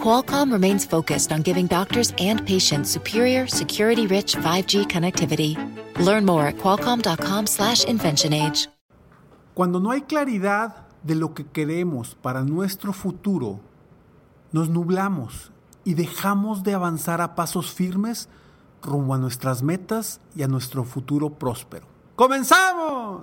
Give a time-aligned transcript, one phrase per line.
[0.00, 5.56] Qualcomm remains focused on giving doctors and patients superior, security-rich 5G connectivity.
[5.98, 8.68] Learn more at qualcomm.com/inventionage.
[9.54, 13.60] Cuando no hay claridad de lo que queremos para nuestro futuro,
[14.52, 15.50] nos nublamos
[15.84, 18.28] y dejamos de avanzar a pasos firmes
[18.82, 21.86] rumbo a nuestras metas y a nuestro futuro próspero.
[22.16, 23.22] ¡Comenzamos!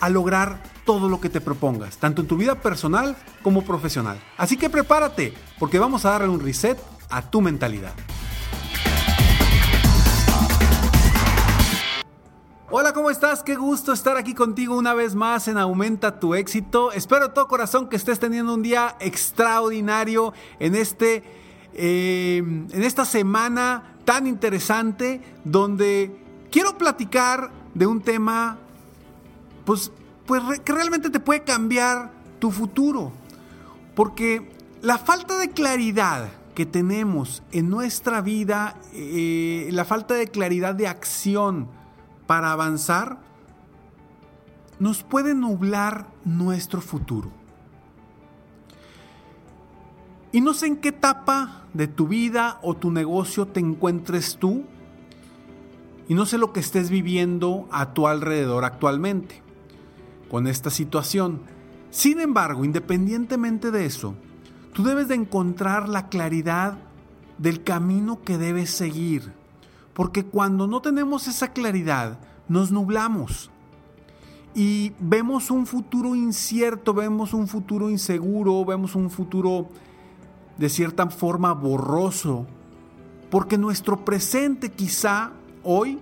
[0.00, 4.20] a lograr todo lo que te propongas, tanto en tu vida personal como profesional.
[4.36, 6.78] Así que prepárate, porque vamos a darle un reset
[7.10, 7.92] a tu mentalidad.
[12.72, 13.42] Hola, ¿cómo estás?
[13.42, 16.92] Qué gusto estar aquí contigo una vez más en Aumenta tu éxito.
[16.92, 21.24] Espero de todo corazón que estés teniendo un día extraordinario en este
[21.74, 26.16] eh, en esta semana tan interesante donde
[26.50, 28.58] quiero platicar de un tema
[29.70, 29.92] pues,
[30.26, 33.12] pues que realmente te puede cambiar tu futuro.
[33.94, 34.50] Porque
[34.82, 40.88] la falta de claridad que tenemos en nuestra vida, eh, la falta de claridad de
[40.88, 41.68] acción
[42.26, 43.20] para avanzar,
[44.80, 47.30] nos puede nublar nuestro futuro.
[50.32, 54.64] Y no sé en qué etapa de tu vida o tu negocio te encuentres tú,
[56.08, 59.48] y no sé lo que estés viviendo a tu alrededor actualmente
[60.30, 61.40] con esta situación.
[61.90, 64.14] Sin embargo, independientemente de eso,
[64.72, 66.78] tú debes de encontrar la claridad
[67.38, 69.32] del camino que debes seguir.
[69.92, 72.18] Porque cuando no tenemos esa claridad,
[72.48, 73.50] nos nublamos.
[74.54, 79.68] Y vemos un futuro incierto, vemos un futuro inseguro, vemos un futuro
[80.56, 82.46] de cierta forma borroso.
[83.30, 85.98] Porque nuestro presente quizá hoy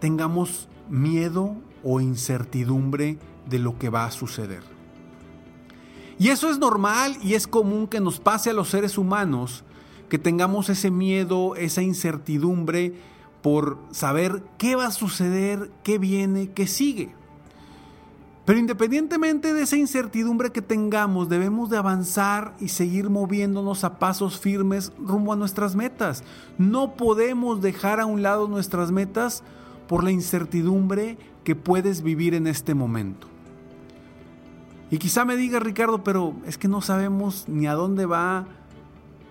[0.00, 3.18] tengamos miedo o incertidumbre
[3.48, 4.62] de lo que va a suceder.
[6.18, 9.64] Y eso es normal y es común que nos pase a los seres humanos
[10.08, 12.94] que tengamos ese miedo, esa incertidumbre
[13.42, 17.14] por saber qué va a suceder, qué viene, qué sigue.
[18.44, 24.40] Pero independientemente de esa incertidumbre que tengamos, debemos de avanzar y seguir moviéndonos a pasos
[24.40, 26.24] firmes rumbo a nuestras metas.
[26.56, 29.44] No podemos dejar a un lado nuestras metas
[29.86, 31.18] por la incertidumbre
[31.48, 33.26] que puedes vivir en este momento.
[34.90, 38.44] Y quizá me diga Ricardo, pero es que no sabemos ni a dónde va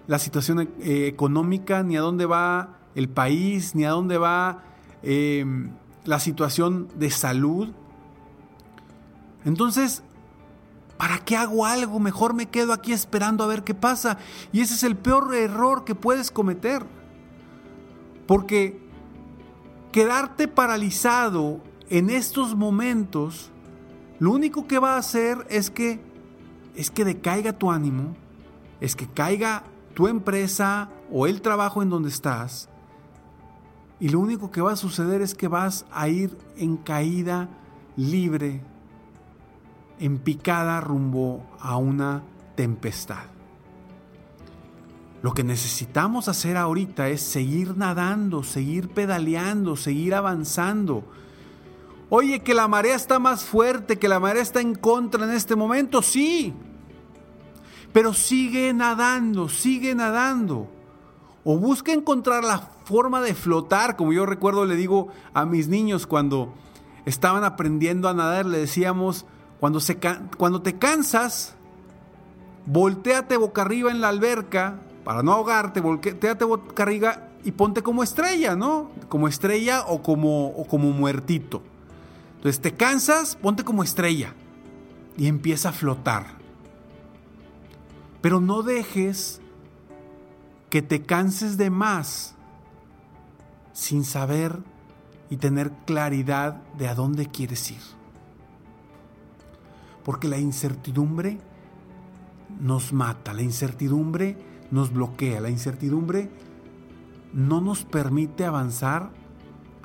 [0.07, 4.63] la situación eh, económica, ni a dónde va el país, ni a dónde va
[5.03, 5.69] em,
[6.05, 7.69] la situación de salud.
[9.45, 10.01] Entonces,
[10.97, 11.99] ¿para qué hago algo?
[11.99, 14.17] Mejor me quedo aquí esperando a ver qué pasa.
[14.51, 16.83] Y ese es el peor error que puedes cometer.
[18.25, 18.81] Porque
[19.91, 23.51] quedarte paralizado en estos momentos,
[24.19, 25.99] lo único que va a hacer es que
[26.75, 28.15] es que decaiga tu ánimo,
[28.79, 29.63] es que caiga
[29.95, 32.69] tu empresa o el trabajo en donde estás.
[33.99, 37.49] Y lo único que va a suceder es que vas a ir en caída
[37.95, 38.61] libre,
[39.99, 42.21] en picada rumbo a una
[42.55, 43.25] tempestad.
[45.23, 51.03] Lo que necesitamos hacer ahorita es seguir nadando, seguir pedaleando, seguir avanzando
[52.09, 55.55] Oye, que la marea está más fuerte, que la marea está en contra en este
[55.55, 56.53] momento, sí.
[57.91, 60.69] Pero sigue nadando, sigue nadando.
[61.43, 66.07] O busca encontrar la forma de flotar, como yo recuerdo le digo a mis niños
[66.07, 66.53] cuando
[67.05, 69.25] estaban aprendiendo a nadar, le decíamos,
[69.59, 69.97] cuando, se,
[70.37, 71.55] cuando te cansas,
[72.65, 78.03] volteate boca arriba en la alberca, para no ahogarte, volteate boca arriba y ponte como
[78.03, 78.91] estrella, ¿no?
[79.09, 81.63] Como estrella o como, o como muertito.
[82.37, 84.33] Entonces te cansas, ponte como estrella
[85.17, 86.37] y empieza a flotar.
[88.21, 89.41] Pero no dejes
[90.69, 92.35] que te canses de más
[93.73, 94.59] sin saber
[95.29, 97.81] y tener claridad de a dónde quieres ir.
[100.03, 101.39] Porque la incertidumbre
[102.59, 104.37] nos mata, la incertidumbre
[104.71, 106.29] nos bloquea, la incertidumbre
[107.33, 109.11] no nos permite avanzar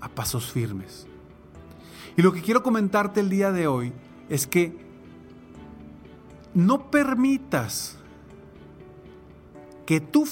[0.01, 1.07] a pasos firmes.
[2.17, 3.93] Y lo que quiero comentarte el día de hoy
[4.29, 4.77] es que
[6.55, 7.97] no permitas
[9.87, 10.25] que tu,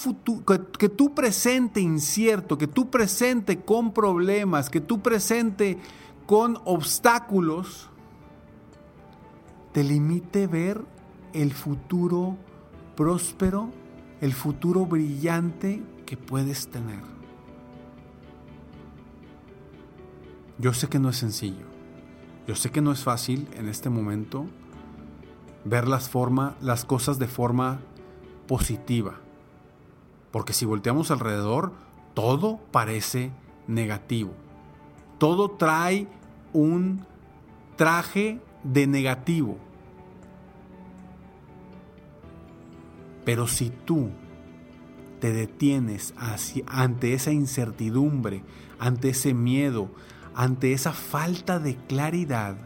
[0.79, 5.79] que, tu presente incierto, que tu presente con problemas, que tu presente
[6.27, 7.89] con obstáculos,
[9.73, 10.85] te limite ver
[11.33, 12.37] el futuro
[12.97, 13.71] próspero,
[14.21, 17.03] el futuro brillante que puedes tener.
[20.59, 21.67] Yo sé que no es sencillo,
[22.51, 24.45] yo sé que no es fácil en este momento
[25.65, 26.11] ver las,
[26.61, 27.79] las cosas de forma
[28.49, 29.21] positiva,
[30.33, 31.71] porque si volteamos alrededor,
[32.13, 33.31] todo parece
[33.69, 34.33] negativo,
[35.19, 36.09] todo trae
[36.53, 37.07] un
[37.77, 39.57] traje de negativo.
[43.25, 44.11] Pero si tú
[45.21, 46.15] te detienes
[46.67, 48.43] ante esa incertidumbre,
[48.81, 49.89] ante ese miedo,
[50.35, 52.57] ante esa falta de claridad,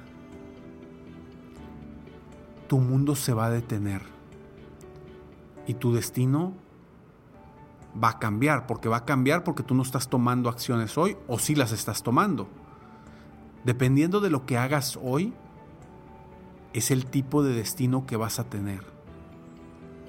[2.69, 4.03] tu mundo se va a detener
[5.67, 6.55] y tu destino
[8.03, 11.39] va a cambiar, porque va a cambiar porque tú no estás tomando acciones hoy o
[11.39, 12.49] si sí las estás tomando.
[13.65, 15.33] Dependiendo de lo que hagas hoy,
[16.73, 18.85] es el tipo de destino que vas a tener.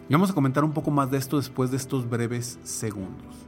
[0.09, 3.47] Vamos a comentar un poco más de esto después de estos breves segundos.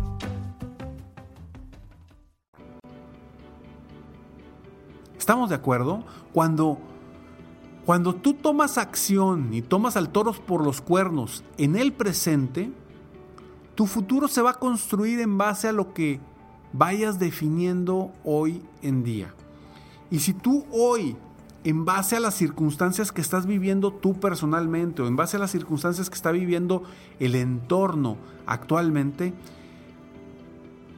[5.31, 6.03] ¿Estamos de acuerdo?
[6.33, 6.77] Cuando,
[7.85, 12.69] cuando tú tomas acción y tomas al toro por los cuernos en el presente,
[13.73, 16.19] tu futuro se va a construir en base a lo que
[16.73, 19.33] vayas definiendo hoy en día.
[20.09, 21.15] Y si tú hoy,
[21.63, 25.51] en base a las circunstancias que estás viviendo tú personalmente o en base a las
[25.51, 26.83] circunstancias que está viviendo
[27.21, 29.33] el entorno actualmente,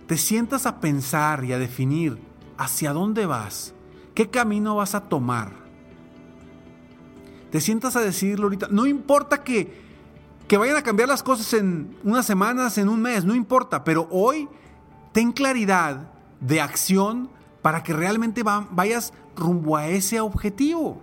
[0.07, 2.17] te sientas a pensar y a definir
[2.57, 3.75] hacia dónde vas,
[4.13, 5.51] ¿Qué camino vas a tomar?
[7.51, 8.67] Te sientas a decidirlo ahorita.
[8.69, 9.81] No importa que,
[10.47, 14.07] que vayan a cambiar las cosas en unas semanas, en un mes, no importa, pero
[14.11, 14.47] hoy
[15.11, 17.29] ten claridad de acción
[17.61, 21.01] para que realmente vayas rumbo a ese objetivo.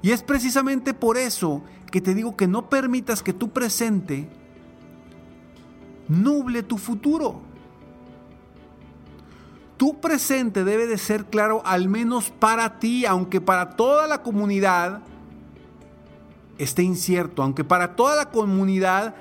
[0.00, 4.28] Y es precisamente por eso que te digo que no permitas que tu presente
[6.08, 7.42] nuble tu futuro.
[9.78, 15.02] Tu presente debe de ser claro al menos para ti, aunque para toda la comunidad
[16.58, 19.14] esté incierto, aunque para toda la comunidad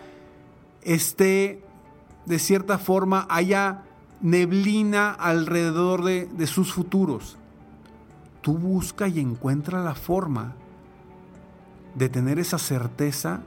[0.82, 1.64] esté
[2.26, 3.84] de cierta forma haya
[4.20, 7.38] neblina alrededor de, de sus futuros.
[8.42, 10.56] Tú busca y encuentra la forma
[11.94, 13.42] de tener esa certeza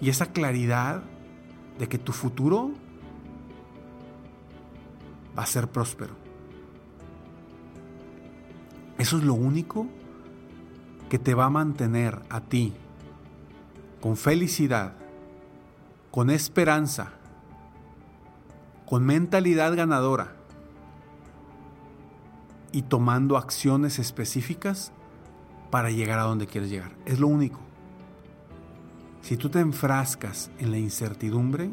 [0.00, 1.02] y esa claridad
[1.80, 2.70] de que tu futuro
[5.36, 6.14] va a ser próspero.
[8.98, 9.86] Eso es lo único
[11.08, 12.72] que te va a mantener a ti
[14.00, 14.94] con felicidad,
[16.10, 17.12] con esperanza,
[18.86, 20.36] con mentalidad ganadora
[22.72, 24.92] y tomando acciones específicas
[25.70, 26.92] para llegar a donde quieres llegar.
[27.06, 27.60] Es lo único.
[29.22, 31.70] Si tú te enfrascas en la incertidumbre,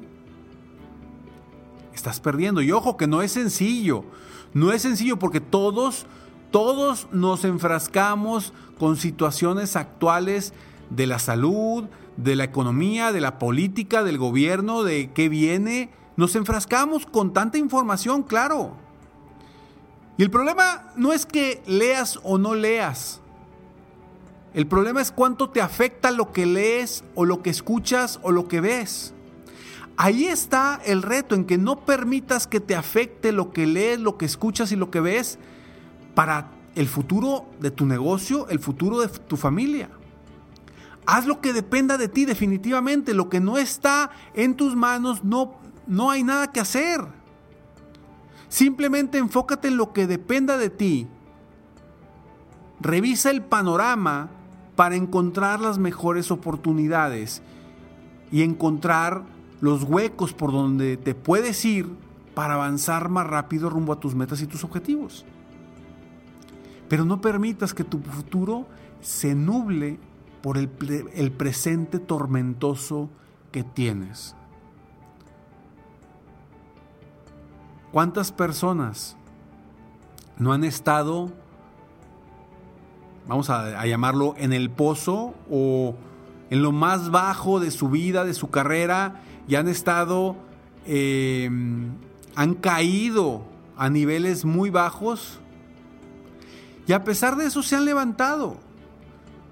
[1.99, 2.61] estás perdiendo.
[2.61, 4.03] Y ojo que no es sencillo.
[4.53, 6.05] No es sencillo porque todos,
[6.51, 10.53] todos nos enfrascamos con situaciones actuales
[10.89, 11.85] de la salud,
[12.17, 15.91] de la economía, de la política, del gobierno, de qué viene.
[16.17, 18.75] Nos enfrascamos con tanta información, claro.
[20.17, 23.21] Y el problema no es que leas o no leas.
[24.53, 28.47] El problema es cuánto te afecta lo que lees o lo que escuchas o lo
[28.47, 29.13] que ves.
[30.01, 34.17] Ahí está el reto en que no permitas que te afecte lo que lees, lo
[34.17, 35.39] que escuchas y lo que ves
[36.15, 39.89] para el futuro de tu negocio, el futuro de tu familia.
[41.05, 43.13] Haz lo que dependa de ti definitivamente.
[43.13, 47.01] Lo que no está en tus manos, no, no hay nada que hacer.
[48.47, 51.07] Simplemente enfócate en lo que dependa de ti.
[52.79, 54.29] Revisa el panorama
[54.77, 57.41] para encontrar las mejores oportunidades
[58.31, 61.87] y encontrar los huecos por donde te puedes ir
[62.33, 65.25] para avanzar más rápido rumbo a tus metas y tus objetivos.
[66.87, 68.65] Pero no permitas que tu futuro
[69.01, 69.99] se nuble
[70.41, 70.69] por el,
[71.31, 73.09] presente tormentoso
[73.51, 74.35] que tienes.
[77.91, 79.17] ¿Cuántas personas
[80.37, 81.31] no han estado,
[83.27, 85.95] vamos a, llamarlo, en el pozo o
[86.49, 90.35] en lo más bajo de su vida, de su carrera, y han estado,
[90.85, 91.91] em,
[92.35, 93.43] han caído
[93.77, 95.39] a niveles muy bajos?
[96.87, 98.57] Y a pesar de eso se han levantado.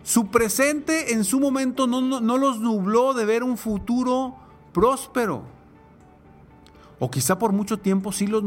[0.04, 4.36] Su presente en su momento no, no, los nubló de ver un futuro
[4.74, 5.44] próspero.
[7.00, 8.44] O quizá por mucho tiempo sí los,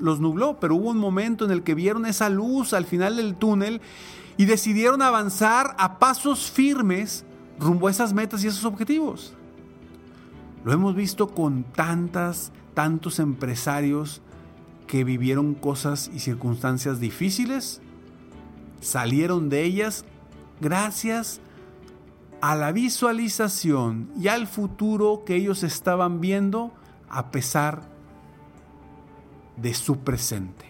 [0.00, 3.36] los nubló, pero hubo un momento en el que vieron esa luz al final del
[3.36, 3.80] túnel
[4.36, 7.24] y decidieron avanzar a pasos firmes
[7.58, 9.34] rumbo a esas metas y esos objetivos.
[10.64, 14.22] Lo hemos visto con tantas, tantos empresarios
[14.86, 17.80] que vivieron cosas y circunstancias difíciles,
[18.80, 20.04] salieron de ellas
[20.60, 21.40] gracias
[22.40, 26.72] a la visualización y al futuro que ellos estaban viendo
[27.08, 27.82] a pesar
[29.56, 30.66] de su presente.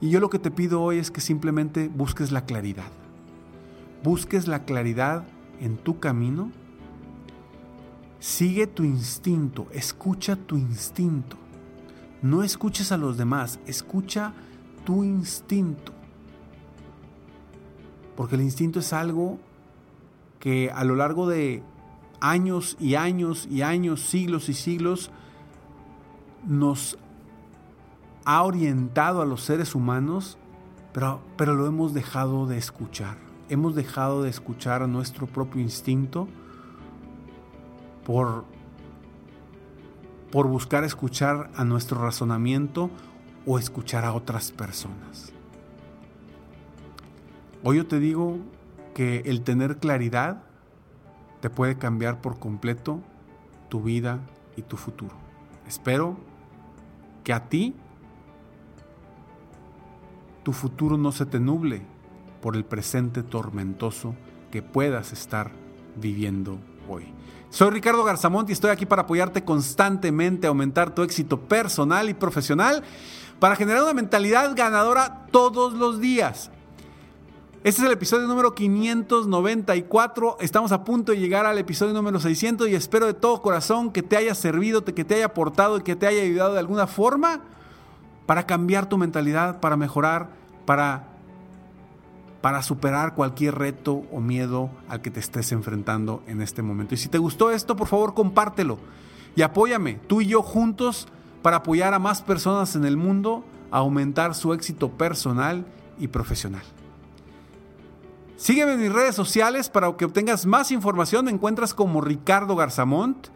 [0.00, 2.90] Y yo lo que te pido hoy es que simplemente busques la claridad.
[4.02, 5.24] Busques la claridad
[5.60, 6.50] en tu camino.
[8.18, 11.36] Sigue tu instinto, escucha tu instinto.
[12.22, 14.32] No escuches a los demás, escucha
[14.84, 15.92] tu instinto.
[18.16, 19.38] Porque el instinto es algo
[20.38, 21.62] que a lo largo de
[22.20, 25.10] años y años y años, siglos y siglos,
[26.46, 26.98] nos
[28.24, 30.38] ha orientado a los seres humanos,
[30.92, 33.29] pero, pero lo hemos dejado de escuchar.
[33.50, 36.28] Hemos dejado de escuchar nuestro propio instinto
[38.06, 38.44] por,
[40.30, 42.90] por buscar escuchar a nuestro razonamiento
[43.46, 45.32] o escuchar a otras personas.
[47.64, 48.38] Hoy yo te digo
[48.94, 50.44] que el tener claridad
[51.40, 53.00] te puede cambiar por completo
[53.68, 54.20] tu vida
[54.56, 55.16] y tu futuro.
[55.66, 56.16] Espero
[57.24, 57.74] que a ti
[60.44, 61.82] tu futuro no se te nuble
[62.40, 64.14] por el presente tormentoso
[64.50, 65.50] que puedas estar
[65.96, 67.12] viviendo hoy.
[67.50, 72.14] Soy Ricardo Garzamont y estoy aquí para apoyarte constantemente a aumentar tu éxito personal y
[72.14, 72.82] profesional
[73.38, 76.50] para generar una mentalidad ganadora todos los días.
[77.62, 80.38] Este es el episodio número 594.
[80.40, 84.02] Estamos a punto de llegar al episodio número 600 y espero de todo corazón que
[84.02, 87.42] te haya servido, que te haya aportado y que te haya ayudado de alguna forma
[88.24, 90.30] para cambiar tu mentalidad, para mejorar,
[90.64, 91.09] para,
[92.40, 96.94] para superar cualquier reto o miedo al que te estés enfrentando en este momento.
[96.94, 98.78] Y si te gustó esto, por favor compártelo
[99.36, 101.08] y apóyame, tú y yo juntos,
[101.42, 105.64] para apoyar a más personas en el mundo a aumentar su éxito personal
[105.98, 106.62] y profesional.
[108.36, 111.26] Sígueme en mis redes sociales para que obtengas más información.
[111.26, 113.28] Me encuentras como Ricardo Garzamont